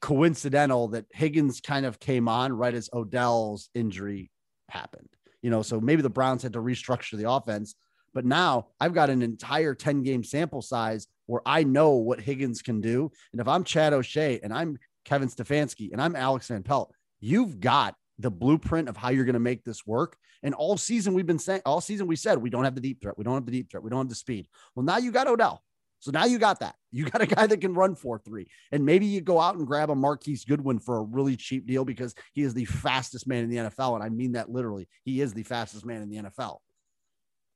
coincidental 0.00 0.88
that 0.88 1.06
Higgins 1.12 1.60
kind 1.60 1.86
of 1.86 1.98
came 1.98 2.28
on 2.28 2.52
right 2.52 2.74
as 2.74 2.90
Odell's 2.92 3.70
injury 3.74 4.30
happened, 4.68 5.08
you 5.42 5.50
know, 5.50 5.62
so 5.62 5.80
maybe 5.80 6.02
the 6.02 6.10
Browns 6.10 6.42
had 6.42 6.52
to 6.52 6.60
restructure 6.60 7.16
the 7.16 7.30
offense. 7.30 7.74
But 8.12 8.24
now 8.24 8.68
I've 8.80 8.94
got 8.94 9.10
an 9.10 9.22
entire 9.22 9.74
10 9.74 10.02
game 10.02 10.24
sample 10.24 10.62
size 10.62 11.06
where 11.26 11.42
I 11.44 11.64
know 11.64 11.90
what 11.92 12.20
Higgins 12.20 12.62
can 12.62 12.80
do. 12.80 13.10
And 13.32 13.40
if 13.40 13.48
I'm 13.48 13.64
Chad 13.64 13.92
O'Shea 13.92 14.40
and 14.42 14.52
I'm 14.52 14.78
Kevin 15.04 15.28
Stefanski 15.28 15.92
and 15.92 16.00
I'm 16.00 16.16
Alex 16.16 16.48
Van 16.48 16.62
Pelt, 16.62 16.94
you've 17.20 17.60
got 17.60 17.94
the 18.18 18.30
blueprint 18.30 18.88
of 18.88 18.96
how 18.96 19.10
you're 19.10 19.24
going 19.24 19.34
to 19.34 19.40
make 19.40 19.64
this 19.64 19.86
work. 19.86 20.16
And 20.42 20.54
all 20.54 20.76
season 20.76 21.14
we've 21.14 21.26
been 21.26 21.38
saying, 21.38 21.62
all 21.66 21.80
season 21.80 22.06
we 22.06 22.16
said 22.16 22.38
we 22.38 22.50
don't 22.50 22.64
have 22.64 22.74
the 22.74 22.80
deep 22.80 23.00
threat, 23.00 23.18
we 23.18 23.24
don't 23.24 23.34
have 23.34 23.46
the 23.46 23.52
deep 23.52 23.70
threat, 23.70 23.82
we 23.82 23.90
don't 23.90 24.00
have 24.00 24.08
the 24.08 24.14
speed. 24.14 24.48
Well, 24.74 24.84
now 24.84 24.98
you 24.98 25.10
got 25.10 25.26
Odell. 25.26 25.62
So 25.98 26.10
now 26.10 26.26
you 26.26 26.38
got 26.38 26.60
that. 26.60 26.76
You 26.92 27.06
got 27.06 27.22
a 27.22 27.26
guy 27.26 27.46
that 27.46 27.60
can 27.60 27.74
run 27.74 27.94
4 27.94 28.18
3. 28.18 28.46
And 28.72 28.84
maybe 28.84 29.06
you 29.06 29.20
go 29.20 29.40
out 29.40 29.56
and 29.56 29.66
grab 29.66 29.90
a 29.90 29.94
Marquise 29.94 30.44
Goodwin 30.44 30.78
for 30.78 30.98
a 30.98 31.02
really 31.02 31.36
cheap 31.36 31.66
deal 31.66 31.84
because 31.84 32.14
he 32.34 32.42
is 32.42 32.54
the 32.54 32.66
fastest 32.66 33.26
man 33.26 33.44
in 33.44 33.50
the 33.50 33.56
NFL. 33.56 33.94
And 33.94 34.04
I 34.04 34.08
mean 34.08 34.32
that 34.32 34.50
literally. 34.50 34.88
He 35.04 35.20
is 35.20 35.32
the 35.32 35.42
fastest 35.42 35.84
man 35.84 36.02
in 36.02 36.10
the 36.10 36.16
NFL. 36.18 36.58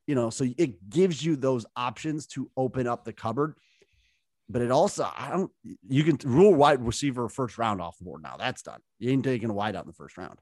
You 0.07 0.15
know, 0.15 0.31
so 0.31 0.47
it 0.57 0.91
gives 0.91 1.25
you 1.25 1.37
those 1.37 1.67
options 1.77 2.27
to 2.29 2.51
open 2.57 2.87
up 2.87 3.05
the 3.05 3.12
cupboard. 3.12 3.55
But 4.49 4.62
it 4.62 4.73
also, 4.73 5.09
I 5.17 5.31
don't, 5.31 5.53
you 5.89 6.03
can 6.03 6.19
rule 6.25 6.53
wide 6.53 6.85
receiver 6.85 7.29
first 7.29 7.57
round 7.57 7.81
off 7.81 7.99
the 7.99 8.05
board 8.05 8.23
now. 8.23 8.37
That's 8.37 8.62
done. 8.62 8.81
You 8.99 9.12
ain't 9.12 9.23
taking 9.23 9.51
a 9.51 9.55
wide 9.55 9.77
out 9.77 9.85
in 9.85 9.89
the 9.89 9.95
first 9.95 10.19
round. 10.19 10.41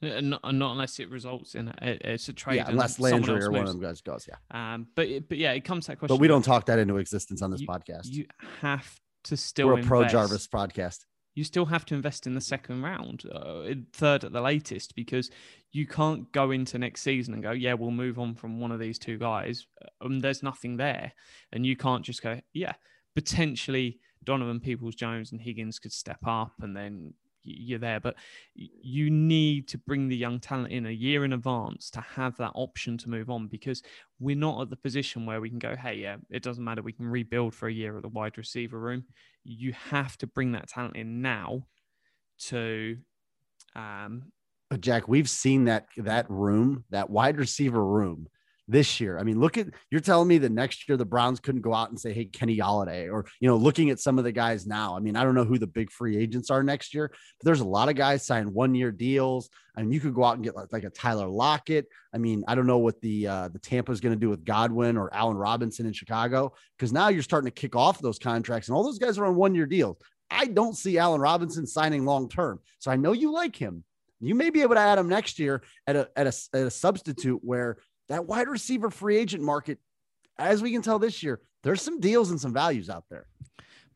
And 0.00 0.30
not, 0.30 0.54
not 0.54 0.72
unless 0.72 1.00
it 1.00 1.10
results 1.10 1.54
in 1.56 1.68
a, 1.68 1.98
it's 2.12 2.28
a 2.28 2.32
trade. 2.32 2.56
Yeah, 2.56 2.68
unless 2.68 3.00
Landry 3.00 3.42
or 3.42 3.50
one 3.50 3.62
of 3.62 3.68
them 3.68 3.80
guys 3.80 4.00
goes. 4.00 4.28
Yeah. 4.28 4.74
Um, 4.74 4.86
but 4.94 5.08
it- 5.08 5.28
but 5.28 5.38
yeah, 5.38 5.52
it 5.52 5.64
comes 5.64 5.86
to 5.86 5.92
that 5.92 5.98
question. 5.98 6.14
But 6.16 6.20
we 6.20 6.28
don't 6.28 6.44
talk 6.44 6.66
that 6.66 6.78
into 6.78 6.98
existence 6.98 7.42
on 7.42 7.50
this 7.50 7.60
you- 7.62 7.66
podcast. 7.66 8.06
You 8.06 8.26
have 8.60 9.00
to 9.24 9.36
still. 9.36 9.66
We're 9.68 9.80
a 9.80 9.82
pro. 9.82 10.04
Jarvis 10.06 10.46
podcast. 10.46 11.04
you 11.34 11.42
still 11.44 11.66
have 11.66 11.84
to 11.86 11.94
invest 11.94 12.26
in 12.26 12.34
the 12.34 12.40
second 12.40 12.82
round, 12.82 13.24
uh, 13.32 13.62
third 13.92 14.24
at 14.24 14.32
the 14.32 14.40
latest, 14.40 14.94
because 14.96 15.30
you 15.72 15.86
can't 15.86 16.30
go 16.32 16.50
into 16.52 16.78
next 16.78 17.02
season 17.02 17.34
and 17.34 17.42
go, 17.42 17.50
yeah, 17.52 17.74
we'll 17.74 17.90
move 17.90 18.18
on 18.18 18.34
from 18.34 18.58
one 18.58 18.72
of 18.72 18.80
these 18.80 18.98
two 18.98 19.18
guys. 19.18 19.66
Um, 20.00 20.18
there's 20.20 20.42
nothing 20.42 20.76
there, 20.78 21.12
and 21.52 21.64
you 21.66 21.76
can't 21.76 22.04
just 22.04 22.22
go, 22.22 22.40
yeah, 22.52 22.72
potentially 23.14 23.98
Donovan 24.24 24.60
Peoples 24.60 24.94
Jones 24.94 25.32
and 25.32 25.40
Higgins 25.40 25.78
could 25.78 25.92
step 25.92 26.18
up, 26.26 26.52
and 26.60 26.76
then 26.76 27.14
you're 27.42 27.78
there. 27.78 28.00
But 28.00 28.16
you 28.54 29.10
need 29.10 29.68
to 29.68 29.78
bring 29.78 30.08
the 30.08 30.16
young 30.16 30.40
talent 30.40 30.72
in 30.72 30.86
a 30.86 30.90
year 30.90 31.24
in 31.24 31.32
advance 31.32 31.90
to 31.90 32.00
have 32.00 32.36
that 32.38 32.52
option 32.54 32.98
to 32.98 33.10
move 33.10 33.30
on 33.30 33.48
because 33.48 33.82
we're 34.18 34.36
not 34.36 34.62
at 34.62 34.70
the 34.70 34.76
position 34.76 35.26
where 35.26 35.40
we 35.40 35.50
can 35.50 35.58
go, 35.58 35.76
hey, 35.76 35.94
yeah, 35.94 36.16
it 36.30 36.42
doesn't 36.42 36.64
matter. 36.64 36.82
We 36.82 36.92
can 36.92 37.06
rebuild 37.06 37.54
for 37.54 37.68
a 37.68 37.72
year 37.72 37.96
at 37.96 38.02
the 38.02 38.08
wide 38.08 38.38
receiver 38.38 38.78
room. 38.78 39.04
You 39.44 39.72
have 39.72 40.16
to 40.18 40.26
bring 40.26 40.52
that 40.52 40.68
talent 40.68 40.96
in 40.96 41.22
now 41.22 41.66
to 42.46 42.98
um 43.74 44.32
But 44.70 44.80
Jack, 44.80 45.08
we've 45.08 45.28
seen 45.28 45.64
that 45.64 45.86
that 45.96 46.28
room, 46.30 46.84
that 46.90 47.10
wide 47.10 47.38
receiver 47.38 47.84
room 47.84 48.28
this 48.68 49.00
year. 49.00 49.18
I 49.18 49.22
mean, 49.22 49.40
look 49.40 49.56
at 49.56 49.68
you're 49.90 50.00
telling 50.00 50.28
me 50.28 50.38
that 50.38 50.52
next 50.52 50.88
year 50.88 50.96
the 50.98 51.06
Browns 51.06 51.40
couldn't 51.40 51.62
go 51.62 51.72
out 51.72 51.88
and 51.88 51.98
say, 51.98 52.12
"Hey, 52.12 52.26
Kenny 52.26 52.58
Golladay," 52.58 53.10
or 53.10 53.26
you 53.40 53.48
know, 53.48 53.56
looking 53.56 53.90
at 53.90 53.98
some 53.98 54.18
of 54.18 54.24
the 54.24 54.32
guys 54.32 54.66
now. 54.66 54.94
I 54.94 55.00
mean, 55.00 55.16
I 55.16 55.24
don't 55.24 55.34
know 55.34 55.44
who 55.44 55.58
the 55.58 55.66
big 55.66 55.90
free 55.90 56.18
agents 56.18 56.50
are 56.50 56.62
next 56.62 56.94
year, 56.94 57.08
but 57.08 57.44
there's 57.44 57.60
a 57.60 57.66
lot 57.66 57.88
of 57.88 57.96
guys 57.96 58.26
signing 58.26 58.52
one 58.52 58.74
year 58.74 58.92
deals. 58.92 59.48
I 59.74 59.80
mean, 59.80 59.92
you 59.92 60.00
could 60.00 60.14
go 60.14 60.24
out 60.24 60.34
and 60.34 60.44
get 60.44 60.54
like, 60.54 60.72
like 60.72 60.84
a 60.84 60.90
Tyler 60.90 61.28
Lockett. 61.28 61.86
I 62.12 62.18
mean, 62.18 62.44
I 62.46 62.54
don't 62.54 62.66
know 62.66 62.78
what 62.78 63.00
the 63.00 63.26
uh, 63.26 63.48
the 63.48 63.58
Tampa 63.58 63.90
is 63.90 64.00
going 64.00 64.14
to 64.14 64.20
do 64.20 64.28
with 64.28 64.44
Godwin 64.44 64.98
or 64.98 65.12
Allen 65.14 65.36
Robinson 65.36 65.86
in 65.86 65.92
Chicago 65.92 66.52
because 66.76 66.92
now 66.92 67.08
you're 67.08 67.22
starting 67.22 67.50
to 67.50 67.60
kick 67.60 67.74
off 67.74 68.00
those 68.00 68.18
contracts, 68.18 68.68
and 68.68 68.76
all 68.76 68.84
those 68.84 68.98
guys 68.98 69.18
are 69.18 69.26
on 69.26 69.34
one 69.34 69.54
year 69.54 69.66
deals. 69.66 69.96
I 70.30 70.46
don't 70.46 70.76
see 70.76 70.98
Allen 70.98 71.22
Robinson 71.22 71.66
signing 71.66 72.04
long 72.04 72.28
term, 72.28 72.60
so 72.78 72.90
I 72.90 72.96
know 72.96 73.12
you 73.12 73.32
like 73.32 73.56
him. 73.56 73.84
You 74.20 74.34
may 74.34 74.50
be 74.50 74.62
able 74.62 74.74
to 74.74 74.80
add 74.80 74.98
him 74.98 75.08
next 75.08 75.38
year 75.38 75.62
at 75.86 75.96
a, 75.96 76.10
at 76.16 76.26
a 76.26 76.32
at 76.52 76.66
a 76.66 76.70
substitute 76.70 77.40
where 77.42 77.78
that 78.08 78.26
wide 78.26 78.48
receiver 78.48 78.90
free 78.90 79.16
agent 79.16 79.42
market, 79.42 79.78
as 80.38 80.62
we 80.62 80.72
can 80.72 80.82
tell 80.82 80.98
this 80.98 81.22
year, 81.22 81.40
there's 81.62 81.82
some 81.82 82.00
deals 82.00 82.30
and 82.30 82.40
some 82.40 82.52
values 82.52 82.88
out 82.90 83.04
there. 83.10 83.26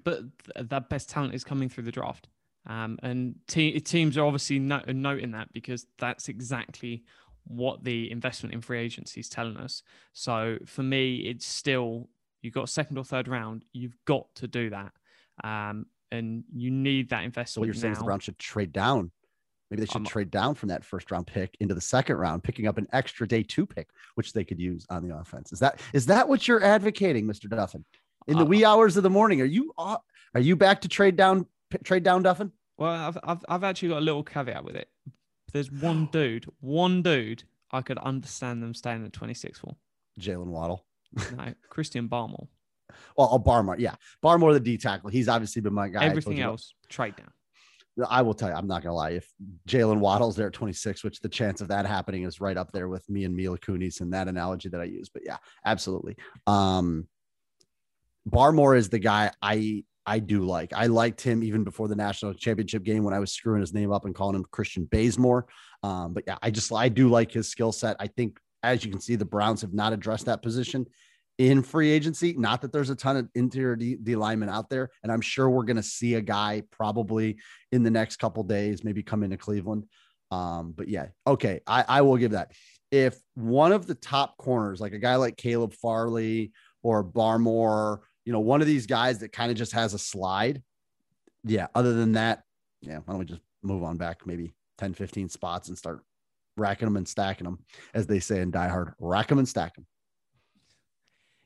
but 0.04 0.22
th- 0.54 0.68
that 0.68 0.88
best 0.88 1.08
talent 1.08 1.32
is 1.32 1.44
coming 1.44 1.68
through 1.68 1.84
the 1.84 1.92
draft. 1.92 2.28
Um, 2.66 2.98
and 3.02 3.36
te- 3.46 3.78
teams 3.80 4.18
are 4.18 4.24
obviously 4.24 4.58
no- 4.58 4.82
noting 4.88 5.30
that 5.32 5.52
because 5.52 5.86
that's 5.98 6.28
exactly 6.28 7.04
what 7.44 7.84
the 7.84 8.10
investment 8.10 8.54
in 8.54 8.60
free 8.60 8.80
agency 8.80 9.20
is 9.20 9.28
telling 9.28 9.56
us. 9.56 9.82
So 10.12 10.58
for 10.66 10.82
me, 10.82 11.16
it's 11.16 11.46
still 11.46 12.08
you've 12.40 12.54
got 12.54 12.68
second 12.68 12.98
or 12.98 13.04
third 13.04 13.28
round, 13.28 13.64
you've 13.72 13.96
got 14.04 14.26
to 14.36 14.48
do 14.48 14.70
that. 14.70 14.92
Um, 15.44 15.86
and 16.10 16.44
you 16.52 16.70
need 16.70 17.08
that 17.10 17.24
investment 17.24 17.62
what 17.62 17.66
you're 17.66 17.74
saying 17.80 17.92
is 17.92 17.98
the 17.98 18.02
now. 18.02 18.06
Browns 18.06 18.24
should 18.24 18.38
trade 18.38 18.72
down. 18.72 19.10
Maybe 19.72 19.80
they 19.80 19.86
should 19.86 19.96
I'm- 20.02 20.04
trade 20.04 20.30
down 20.30 20.54
from 20.54 20.68
that 20.68 20.84
first 20.84 21.10
round 21.10 21.26
pick 21.26 21.56
into 21.60 21.74
the 21.74 21.80
second 21.80 22.16
round, 22.16 22.44
picking 22.44 22.66
up 22.66 22.76
an 22.76 22.86
extra 22.92 23.26
day 23.26 23.42
two 23.42 23.64
pick, 23.64 23.88
which 24.16 24.34
they 24.34 24.44
could 24.44 24.60
use 24.60 24.84
on 24.90 25.02
the 25.08 25.16
offense. 25.16 25.50
Is 25.50 25.60
that 25.60 25.80
is 25.94 26.04
that 26.06 26.28
what 26.28 26.46
you're 26.46 26.62
advocating, 26.62 27.26
Mr. 27.26 27.48
Duffin? 27.48 27.82
In 28.26 28.36
the 28.36 28.42
Uh, 28.44 28.48
wee 28.48 28.66
hours 28.66 28.98
of 28.98 29.02
the 29.02 29.08
morning, 29.08 29.40
are 29.40 29.46
you 29.46 29.72
are 29.78 30.00
you 30.36 30.56
back 30.56 30.82
to 30.82 30.88
trade 30.88 31.16
down 31.16 31.46
p- 31.70 31.78
trade 31.78 32.02
down 32.02 32.22
Duffin? 32.22 32.52
Well, 32.76 32.90
I've, 32.92 33.16
I've 33.24 33.44
I've 33.48 33.64
actually 33.64 33.88
got 33.88 33.98
a 33.98 34.04
little 34.04 34.22
caveat 34.22 34.62
with 34.62 34.76
it. 34.76 34.90
There's 35.54 35.72
one 35.72 36.04
dude, 36.12 36.44
one 36.60 37.00
dude 37.00 37.44
I 37.70 37.80
could 37.80 37.96
understand 37.96 38.62
them 38.62 38.74
staying 38.74 39.06
at 39.06 39.14
26 39.14 39.58
for. 39.60 39.74
Jaylen 40.20 40.48
Waddle. 40.48 40.84
No, 41.34 41.54
Christian 41.70 42.10
Barmore. 42.10 42.48
Well, 43.16 43.30
oh, 43.32 43.38
Barmore, 43.38 43.78
yeah, 43.78 43.94
Barmore 44.22 44.52
the 44.52 44.60
D 44.60 44.76
tackle. 44.76 45.08
He's 45.08 45.26
obviously 45.26 45.62
been 45.62 45.72
my 45.72 45.88
guy. 45.88 46.04
Everything 46.04 46.38
about. 46.42 46.50
else, 46.52 46.74
trade 46.90 47.16
down. 47.16 47.30
I 48.08 48.22
will 48.22 48.34
tell 48.34 48.48
you, 48.48 48.54
I'm 48.54 48.66
not 48.66 48.82
gonna 48.82 48.94
lie. 48.94 49.10
If 49.10 49.28
Jaylen 49.68 49.98
Waddle's 49.98 50.36
there 50.36 50.46
at 50.46 50.52
26, 50.52 51.04
which 51.04 51.20
the 51.20 51.28
chance 51.28 51.60
of 51.60 51.68
that 51.68 51.86
happening 51.86 52.24
is 52.24 52.40
right 52.40 52.56
up 52.56 52.72
there 52.72 52.88
with 52.88 53.08
me 53.08 53.24
and 53.24 53.34
Mila 53.34 53.58
Kunis 53.58 54.00
and 54.00 54.12
that 54.12 54.28
analogy 54.28 54.68
that 54.70 54.80
I 54.80 54.84
use. 54.84 55.08
But 55.08 55.22
yeah, 55.24 55.36
absolutely. 55.64 56.16
Um 56.46 57.08
Barmore 58.28 58.76
is 58.76 58.88
the 58.88 58.98
guy 58.98 59.30
I 59.42 59.84
I 60.06 60.18
do 60.18 60.44
like. 60.44 60.72
I 60.72 60.86
liked 60.86 61.20
him 61.20 61.42
even 61.44 61.64
before 61.64 61.88
the 61.88 61.94
national 61.94 62.34
championship 62.34 62.82
game 62.82 63.04
when 63.04 63.14
I 63.14 63.20
was 63.20 63.32
screwing 63.32 63.60
his 63.60 63.74
name 63.74 63.92
up 63.92 64.04
and 64.04 64.14
calling 64.14 64.34
him 64.34 64.44
Christian 64.50 64.88
Bazemore. 64.90 65.46
Um, 65.82 66.12
but 66.12 66.24
yeah, 66.26 66.38
I 66.42 66.50
just 66.50 66.72
I 66.72 66.88
do 66.88 67.08
like 67.08 67.30
his 67.30 67.48
skill 67.48 67.72
set. 67.72 67.96
I 68.00 68.08
think 68.08 68.38
as 68.62 68.84
you 68.84 68.90
can 68.90 69.00
see, 69.00 69.16
the 69.16 69.24
Browns 69.24 69.60
have 69.60 69.74
not 69.74 69.92
addressed 69.92 70.26
that 70.26 70.42
position 70.42 70.86
in 71.38 71.62
free 71.62 71.90
agency. 71.90 72.34
Not 72.36 72.62
that 72.62 72.72
there's 72.72 72.90
a 72.90 72.94
ton 72.94 73.16
of 73.16 73.28
interior 73.34 73.76
D, 73.76 73.96
D 73.96 74.16
linemen 74.16 74.48
out 74.48 74.68
there, 74.68 74.90
and 75.02 75.10
I'm 75.10 75.20
sure 75.20 75.48
we're 75.48 75.64
going 75.64 75.76
to 75.76 75.82
see 75.82 76.14
a 76.14 76.20
guy 76.20 76.62
probably 76.70 77.38
in 77.70 77.82
the 77.82 77.90
next 77.90 78.16
couple 78.16 78.42
days, 78.42 78.84
maybe 78.84 79.02
come 79.02 79.22
into 79.22 79.36
Cleveland. 79.36 79.84
Um, 80.30 80.72
but 80.76 80.88
yeah, 80.88 81.08
okay, 81.26 81.60
I, 81.66 81.84
I 81.86 82.00
will 82.02 82.16
give 82.16 82.32
that. 82.32 82.52
If 82.90 83.18
one 83.34 83.72
of 83.72 83.86
the 83.86 83.94
top 83.94 84.36
corners, 84.36 84.80
like 84.80 84.92
a 84.92 84.98
guy 84.98 85.16
like 85.16 85.36
Caleb 85.36 85.74
Farley 85.74 86.52
or 86.82 87.04
Barmore, 87.04 88.00
you 88.24 88.32
know, 88.32 88.40
one 88.40 88.60
of 88.60 88.66
these 88.66 88.86
guys 88.86 89.18
that 89.20 89.32
kind 89.32 89.50
of 89.50 89.58
just 89.58 89.72
has 89.72 89.94
a 89.94 89.98
slide. 89.98 90.62
Yeah. 91.44 91.66
Other 91.74 91.94
than 91.94 92.12
that, 92.12 92.42
yeah, 92.80 92.98
why 92.98 93.12
don't 93.12 93.18
we 93.18 93.24
just 93.24 93.40
move 93.62 93.82
on 93.82 93.96
back 93.96 94.26
maybe 94.26 94.54
10, 94.78 94.94
15 94.94 95.28
spots 95.28 95.68
and 95.68 95.78
start 95.78 96.02
racking 96.56 96.86
them 96.86 96.96
and 96.96 97.08
stacking 97.08 97.44
them, 97.44 97.64
as 97.94 98.06
they 98.06 98.20
say 98.20 98.40
in 98.40 98.50
Die 98.50 98.68
Hard, 98.68 98.94
rack 98.98 99.28
them 99.28 99.38
and 99.38 99.48
stack 99.48 99.74
them. 99.74 99.86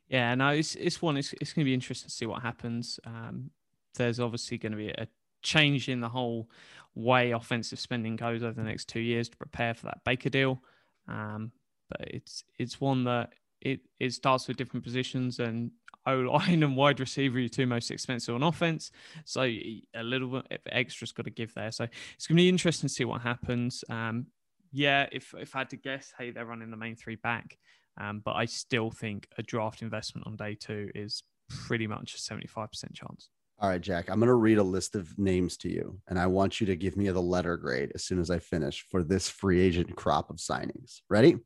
Yeah, 0.08 0.34
no, 0.34 0.50
it's 0.50 0.74
it's 0.76 1.02
one. 1.02 1.16
It's 1.16 1.32
it's 1.40 1.52
going 1.52 1.64
to 1.64 1.68
be 1.68 1.74
interesting 1.74 2.08
to 2.08 2.14
see 2.14 2.26
what 2.26 2.42
happens. 2.42 3.00
Um, 3.04 3.50
there's 3.96 4.20
obviously 4.20 4.58
going 4.58 4.72
to 4.72 4.78
be 4.78 4.88
a 4.90 5.08
change 5.42 5.88
in 5.88 6.00
the 6.00 6.08
whole 6.08 6.48
way 6.94 7.32
offensive 7.32 7.78
spending 7.78 8.16
goes 8.16 8.42
over 8.42 8.52
the 8.52 8.62
next 8.62 8.88
two 8.88 9.00
years 9.00 9.28
to 9.28 9.36
prepare 9.36 9.74
for 9.74 9.86
that 9.86 10.04
Baker 10.04 10.30
deal. 10.30 10.62
Um, 11.08 11.52
but 11.88 12.08
it's 12.08 12.44
it's 12.58 12.80
one 12.80 13.04
that 13.04 13.32
it 13.60 13.80
it 13.98 14.12
starts 14.12 14.48
with 14.48 14.56
different 14.56 14.84
positions 14.84 15.38
and 15.38 15.70
O 16.06 16.18
line 16.18 16.62
and 16.62 16.76
wide 16.76 17.00
receiver 17.00 17.36
are 17.38 17.40
your 17.40 17.48
two 17.48 17.66
most 17.66 17.90
expensive 17.90 18.34
on 18.34 18.42
offense. 18.42 18.90
So 19.24 19.42
a 19.42 20.02
little 20.02 20.28
bit 20.28 20.62
extra's 20.72 21.12
got 21.12 21.24
to 21.24 21.30
give 21.30 21.54
there. 21.54 21.72
So 21.72 21.84
it's 22.14 22.26
going 22.26 22.36
to 22.36 22.42
be 22.42 22.48
interesting 22.48 22.88
to 22.88 22.94
see 22.94 23.04
what 23.04 23.22
happens. 23.22 23.84
Um, 23.88 24.26
yeah, 24.72 25.06
if 25.12 25.34
if 25.38 25.54
I 25.54 25.60
had 25.60 25.70
to 25.70 25.76
guess, 25.76 26.12
hey, 26.18 26.30
they're 26.30 26.44
running 26.44 26.70
the 26.70 26.76
main 26.76 26.96
three 26.96 27.16
back. 27.16 27.56
Um, 27.98 28.20
but 28.24 28.32
I 28.32 28.44
still 28.44 28.90
think 28.90 29.28
a 29.38 29.42
draft 29.42 29.82
investment 29.82 30.26
on 30.26 30.36
day 30.36 30.54
two 30.54 30.90
is 30.94 31.22
pretty 31.48 31.86
much 31.86 32.14
a 32.14 32.18
75% 32.18 32.94
chance. 32.94 33.28
All 33.58 33.70
right, 33.70 33.80
Jack, 33.80 34.10
I'm 34.10 34.18
going 34.18 34.28
to 34.28 34.34
read 34.34 34.58
a 34.58 34.62
list 34.62 34.94
of 34.96 35.18
names 35.18 35.56
to 35.58 35.70
you, 35.70 35.98
and 36.08 36.18
I 36.18 36.26
want 36.26 36.60
you 36.60 36.66
to 36.66 36.76
give 36.76 36.94
me 36.94 37.08
the 37.08 37.22
letter 37.22 37.56
grade 37.56 37.90
as 37.94 38.04
soon 38.04 38.20
as 38.20 38.30
I 38.30 38.38
finish 38.38 38.84
for 38.90 39.02
this 39.02 39.30
free 39.30 39.60
agent 39.60 39.96
crop 39.96 40.28
of 40.28 40.36
signings. 40.36 41.00
Ready? 41.08 41.38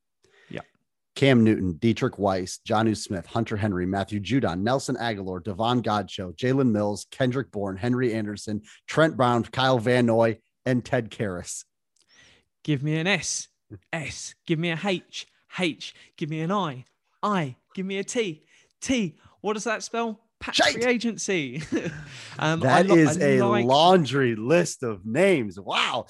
Yeah. 0.49 0.63
Cam 1.15 1.45
Newton, 1.45 1.75
Deatrich 1.75 2.19
Wise, 2.19 2.59
Jonnu 2.69 2.97
Smith, 2.97 3.27
Hunter 3.27 3.57
Henry, 3.57 3.87
Matthew 3.87 4.19
Judon, 4.19 4.63
Nelson 4.63 4.97
Agholor, 4.97 5.45
Davon 5.45 5.83
Godchaux, 5.83 6.35
Jalen 6.35 6.73
Mills, 6.73 7.07
Kendrick 7.13 7.53
Bourne, 7.53 7.77
Henry 7.77 8.13
Anderson, 8.13 8.63
Trent 8.89 9.17
Brown, 9.17 9.45
Kyle 9.45 9.79
Van 9.79 10.07
Noy, 10.07 10.39
and 10.67 10.85
Ted 10.85 11.11
Karras. 11.11 11.65
Give 12.65 12.83
me 12.83 12.97
an 12.97 13.07
S, 13.07 13.47
S. 13.93 14.35
Give 14.49 14.59
me 14.59 14.71
a 14.71 14.81
H, 14.85 15.29
H. 15.59 15.95
Give 16.17 16.29
me 16.31 16.41
an 16.41 16.53
I, 16.53 16.85
I. 17.23 17.57
Give 17.75 17.87
me 17.87 17.99
a 17.99 18.05
T, 18.05 18.43
T. 18.81 19.17
What 19.41 19.55
does 19.55 19.65
that 19.65 19.83
spell? 19.83 20.21
Patch 20.41 20.57
Shite. 20.57 20.75
free 20.75 20.85
agency. 20.87 21.63
um, 22.39 22.61
That 22.61 22.87
lo- 22.87 22.97
is 22.97 23.19
a 23.19 23.43
like- 23.43 23.65
laundry 23.67 24.35
list 24.37 24.83
of 24.83 25.05
names. 25.05 25.59
Wow. 25.61 26.07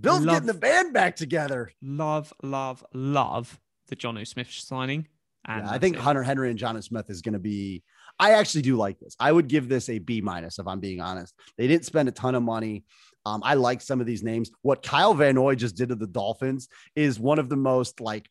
Bill's 0.00 0.20
Love- 0.24 0.36
getting 0.36 0.46
the 0.46 0.54
band 0.54 0.92
back 0.92 1.16
together. 1.16 1.70
love, 1.82 2.32
love, 2.42 2.84
love 2.94 3.58
the 3.88 3.96
John 3.96 4.18
O. 4.18 4.24
Smith 4.24 4.50
signing. 4.50 5.06
And 5.46 5.64
Yeah, 5.66 5.70
I 5.72 5.78
think 5.78 5.96
it. 5.96 6.02
Hunter 6.02 6.22
Henry 6.22 6.50
and 6.50 6.58
John 6.58 6.80
Smith 6.82 7.08
is 7.10 7.22
going 7.22 7.34
to 7.34 7.38
be. 7.38 7.82
I 8.18 8.32
actually 8.32 8.62
do 8.62 8.76
like 8.76 8.98
this. 8.98 9.14
I 9.20 9.30
would 9.30 9.46
give 9.46 9.68
this 9.68 9.88
a 9.90 9.98
B 9.98 10.20
minus 10.22 10.58
if 10.58 10.66
I'm 10.66 10.80
being 10.80 11.00
honest. 11.00 11.34
They 11.58 11.66
didn't 11.68 11.84
spend 11.84 12.08
a 12.08 12.12
ton 12.12 12.34
of 12.34 12.42
money. 12.42 12.84
Um, 13.26 13.42
I 13.44 13.54
like 13.54 13.80
some 13.82 14.00
of 14.00 14.06
these 14.06 14.22
names. 14.22 14.50
What 14.62 14.82
Kyle 14.82 15.12
Van 15.12 15.34
Noy 15.34 15.54
just 15.54 15.76
did 15.76 15.90
to 15.90 15.96
the 15.96 16.06
Dolphins 16.06 16.68
is 16.94 17.20
one 17.20 17.38
of 17.38 17.48
the 17.50 17.56
most 17.56 18.00
like, 18.00 18.28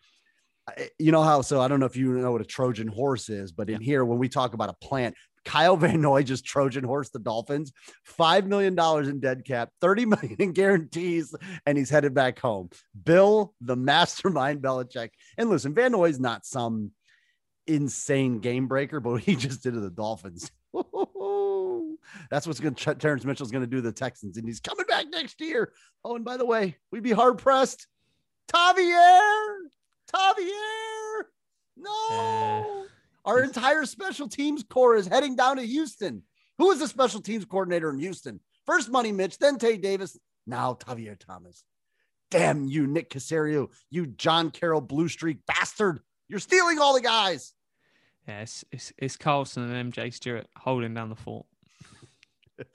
you 0.99 1.11
know 1.11 1.23
how. 1.23 1.41
So 1.41 1.61
I 1.61 1.67
don't 1.67 1.79
know 1.79 1.85
if 1.85 1.95
you 1.95 2.11
know 2.13 2.31
what 2.31 2.41
a 2.41 2.45
Trojan 2.45 2.87
horse 2.87 3.29
is, 3.29 3.51
but 3.51 3.69
in 3.69 3.81
here 3.81 4.03
when 4.03 4.17
we 4.17 4.29
talk 4.29 4.53
about 4.53 4.69
a 4.69 4.85
plant, 4.85 5.15
Kyle 5.43 5.77
Van 5.77 6.01
Noy 6.01 6.23
just 6.23 6.45
Trojan 6.45 6.83
horse 6.83 7.09
the 7.09 7.19
Dolphins, 7.19 7.71
five 8.03 8.47
million 8.47 8.75
dollars 8.75 9.07
in 9.07 9.19
dead 9.19 9.45
cap, 9.45 9.69
thirty 9.81 10.05
million 10.05 10.35
in 10.39 10.51
guarantees, 10.53 11.35
and 11.65 11.77
he's 11.77 11.89
headed 11.89 12.13
back 12.13 12.39
home. 12.39 12.69
Bill, 13.03 13.53
the 13.61 13.75
mastermind 13.75 14.61
Belichick, 14.61 15.09
and 15.37 15.49
listen, 15.49 15.73
Van 15.73 15.91
Noy's 15.91 16.19
not 16.19 16.45
some 16.45 16.91
insane 17.67 18.39
game 18.39 18.67
breaker, 18.67 18.99
but 18.99 19.15
he 19.21 19.35
just 19.35 19.63
did 19.63 19.73
to 19.73 19.79
the 19.79 19.89
Dolphins. 19.89 20.51
That's 22.29 22.47
what's 22.47 22.59
going 22.59 22.75
to 22.75 22.95
Terrence 22.95 23.25
Mitchell's 23.25 23.51
going 23.51 23.63
to 23.63 23.69
do 23.69 23.77
to 23.77 23.81
the 23.81 23.91
Texans, 23.91 24.37
and 24.37 24.47
he's 24.47 24.59
coming 24.59 24.85
back 24.87 25.05
next 25.09 25.41
year. 25.41 25.71
Oh, 26.03 26.15
and 26.15 26.25
by 26.25 26.37
the 26.37 26.45
way, 26.45 26.77
we'd 26.91 27.03
be 27.03 27.11
hard 27.11 27.37
pressed. 27.37 27.87
Tavier, 28.47 29.71
Tavier, 30.13 31.29
no. 31.77 32.07
Uh, 32.11 33.29
Our 33.29 33.43
entire 33.43 33.85
special 33.85 34.27
teams 34.27 34.63
core 34.63 34.95
is 34.95 35.07
heading 35.07 35.35
down 35.35 35.57
to 35.57 35.63
Houston. 35.63 36.23
Who 36.57 36.71
is 36.71 36.79
the 36.79 36.87
special 36.87 37.21
teams 37.21 37.45
coordinator 37.45 37.89
in 37.89 37.99
Houston? 37.99 38.39
First 38.65 38.89
Money 38.89 39.11
Mitch, 39.11 39.37
then 39.37 39.57
Tae 39.57 39.77
Davis, 39.77 40.17
now 40.47 40.73
Tavierre 40.73 41.17
Thomas. 41.19 41.63
Damn 42.31 42.65
you, 42.65 42.87
Nick 42.87 43.09
Caserio, 43.11 43.69
you 43.91 44.07
John 44.07 44.51
Carroll 44.51 44.81
Blue 44.81 45.07
Streak 45.07 45.39
bastard. 45.45 45.99
You're 46.27 46.39
stealing 46.39 46.79
all 46.79 46.93
the 46.93 47.01
guys. 47.01 47.53
Yeah, 48.27 48.41
it's, 48.41 48.65
it's, 48.71 48.93
it's 48.97 49.17
Carlson 49.17 49.69
and 49.71 49.93
MJ 49.93 50.11
Stewart 50.13 50.47
holding 50.57 50.93
down 50.93 51.09
the 51.09 51.15
fort. 51.15 51.45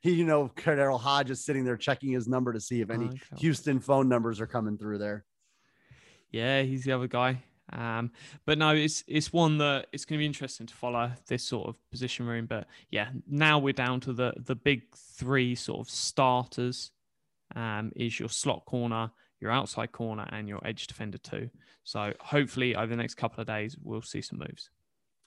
He, 0.00 0.12
you 0.12 0.24
know, 0.24 0.50
KhaDarel 0.56 0.98
Hodge 0.98 1.30
is 1.30 1.44
sitting 1.44 1.62
there 1.62 1.76
checking 1.76 2.10
his 2.10 2.26
number 2.26 2.54
to 2.54 2.60
see 2.60 2.80
if 2.80 2.88
any 2.88 3.04
Okay. 3.04 3.18
Houston 3.36 3.78
phone 3.78 4.08
numbers 4.08 4.40
are 4.40 4.46
coming 4.46 4.78
through 4.78 4.96
there. 4.96 5.26
Yeah, 6.30 6.62
he's 6.62 6.84
the 6.84 6.92
other 6.92 7.08
guy. 7.08 7.42
Um, 7.72 8.10
but 8.46 8.58
no, 8.58 8.74
it's 8.74 9.04
it's 9.06 9.32
one 9.32 9.58
that 9.58 9.86
it's 9.92 10.04
going 10.04 10.18
to 10.18 10.22
be 10.22 10.26
interesting 10.26 10.66
to 10.66 10.74
follow 10.74 11.10
this 11.28 11.44
sort 11.44 11.68
of 11.68 11.76
position 11.90 12.26
room. 12.26 12.46
But 12.46 12.66
yeah, 12.90 13.10
now 13.28 13.58
we're 13.58 13.72
down 13.72 14.00
to 14.00 14.12
the 14.12 14.32
the 14.36 14.56
big 14.56 14.82
three 14.94 15.54
sort 15.54 15.80
of 15.80 15.90
starters. 15.90 16.90
Um, 17.56 17.90
is 17.96 18.18
your 18.20 18.28
slot 18.28 18.64
corner, 18.64 19.10
your 19.40 19.50
outside 19.50 19.90
corner, 19.90 20.28
and 20.30 20.48
your 20.48 20.64
edge 20.64 20.86
defender 20.86 21.18
too. 21.18 21.50
So 21.82 22.12
hopefully 22.20 22.76
over 22.76 22.86
the 22.86 22.96
next 22.96 23.14
couple 23.14 23.40
of 23.40 23.48
days 23.48 23.76
we'll 23.82 24.02
see 24.02 24.22
some 24.22 24.38
moves. 24.38 24.70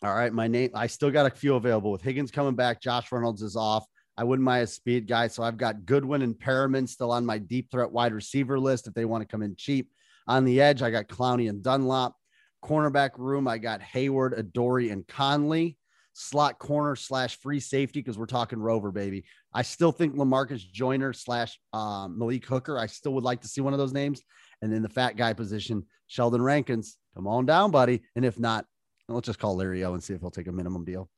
All 0.04 0.14
right, 0.14 0.32
my 0.32 0.48
name. 0.48 0.70
I 0.74 0.88
still 0.88 1.12
got 1.12 1.26
a 1.26 1.30
few 1.30 1.56
available 1.56 1.92
with 1.92 2.02
Higgins 2.02 2.32
coming 2.32 2.56
back. 2.56 2.82
Josh 2.82 3.12
Reynolds 3.12 3.42
is 3.42 3.56
off. 3.56 3.86
I 4.18 4.24
wouldn't 4.24 4.46
mind 4.46 4.64
a 4.64 4.68
speed 4.68 5.08
guy, 5.08 5.28
so 5.28 5.44
I've 5.44 5.58
got 5.58 5.86
Goodwin 5.86 6.22
and 6.22 6.38
Perriman 6.38 6.88
still 6.88 7.12
on 7.12 7.26
my 7.26 7.38
deep 7.38 7.72
threat 7.72 7.92
wide 7.92 8.14
receiver 8.14 8.60
list 8.60 8.88
if 8.88 8.94
they 8.94 9.06
want 9.06 9.22
to 9.22 9.28
come 9.28 9.42
in 9.42 9.56
cheap. 9.56 9.90
On 10.28 10.46
the 10.46 10.62
edge, 10.62 10.82
I 10.82 10.90
got 10.92 11.08
Clowney 11.08 11.50
and 11.50 11.62
Dunlop. 11.64 12.16
Cornerback 12.64 13.12
room, 13.18 13.48
I 13.48 13.58
got 13.58 13.82
Hayward, 13.82 14.34
Adoree', 14.34 14.90
and 14.90 15.06
Conley. 15.08 15.78
Slot 16.16 16.60
corner 16.60 16.96
slash 16.96 17.40
free 17.40 17.60
safety 17.60 18.00
because 18.00 18.20
we're 18.20 18.28
talking 18.28 18.60
Rover, 18.60 18.92
baby. 18.92 19.26
I 19.52 19.64
still 19.64 19.92
think 19.92 20.16
Lamarcus 20.16 20.62
Joyner 20.72 21.12
slash 21.12 21.60
um, 21.74 22.18
Malik 22.20 22.46
Hooker. 22.46 22.78
I 22.78 22.86
still 22.86 23.14
would 23.16 23.24
like 23.24 23.42
to 23.42 23.48
see 23.48 23.62
one 23.62 23.74
of 23.74 23.80
those 23.80 23.94
names. 23.94 24.22
And 24.62 24.72
then 24.72 24.84
the 24.84 24.90
fat 24.90 25.18
guy 25.18 25.34
position, 25.34 25.84
Sheldon 26.08 26.42
Rankins. 26.42 26.98
Come 27.16 27.28
on 27.28 27.48
down, 27.48 27.72
buddy. 27.72 28.04
And 28.16 28.24
if 28.24 28.38
not, 28.40 28.66
let's 29.10 29.26
just 29.26 29.40
call 29.40 29.56
Larry 29.56 29.84
O 29.84 29.94
and 29.96 30.04
see 30.04 30.14
if 30.14 30.22
he'll 30.22 30.30
take 30.32 30.48
a 30.48 30.52
minimum 30.52 30.86
deal. 30.86 31.10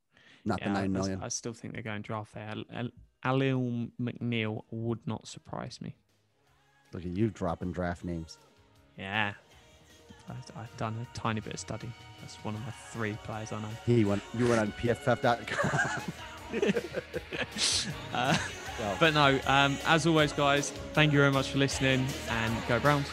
Not 0.46 0.60
the 0.62 0.68
Yeah, 0.68 0.74
nine 0.88 0.96
I- 0.96 1.26
I 1.26 1.28
still 1.28 1.54
think 1.54 1.74
they're 1.74 1.84
going 1.84 2.02
to 2.02 2.08
draft 2.08 2.34
there. 2.34 2.48
Al- 2.48 2.64
Al- 2.74 2.90
Alim 3.26 3.92
McNeill 4.02 4.62
would 4.72 5.06
not 5.06 5.28
surprise 5.28 5.80
me. 5.82 5.94
Look 6.94 7.06
at 7.06 7.12
you 7.18 7.30
dropping 7.32 7.74
draft 7.74 8.06
names. 8.06 8.38
Yeah. 8.98 9.34
I've, 10.30 10.58
I've 10.58 10.78
done 10.78 10.96
a 11.14 11.18
tiny 11.18 11.40
bit 11.42 11.54
of 11.54 11.60
study. 11.60 11.90
That's 12.22 12.36
one 12.44 12.56
of 12.56 12.62
my 12.66 12.72
three 12.92 13.14
players 13.24 13.52
I 13.52 13.62
know. 13.62 13.68
He 13.86 14.06
went. 14.06 14.24
You 14.34 14.48
went 14.48 14.60
on 14.62 14.72
PFF.com. 14.74 16.02
Uh, 18.14 18.38
Yeah. 18.80 18.96
But 19.00 19.14
no, 19.14 19.40
um, 19.48 19.78
as 19.86 20.06
always, 20.06 20.34
guys, 20.34 20.72
thank 20.94 21.14
you 21.14 21.20
very 21.20 21.32
much 21.32 21.50
for 21.50 21.58
listening 21.60 22.06
and 22.30 22.54
go 22.68 22.78
Browns. 22.80 23.08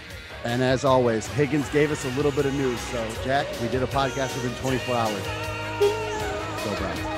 and 0.45 0.61
as 0.61 0.85
always, 0.85 1.27
Higgins 1.29 1.69
gave 1.71 1.93
us 1.93 2.05
a 2.05 2.09
little 2.11 2.33
bit 2.33 2.47
of 2.47 2.55
news. 2.55 2.81
So 2.81 3.09
Jack, 3.25 3.47
we 3.61 3.69
did 3.69 3.83
a 3.83 3.87
podcast 3.87 4.35
within 4.35 4.53
24 4.61 4.95
hours. 4.97 5.27
Go 6.65 6.75
Browns. 6.79 7.12